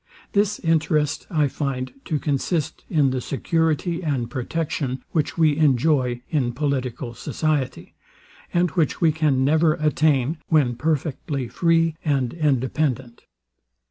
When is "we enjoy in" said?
5.37-6.53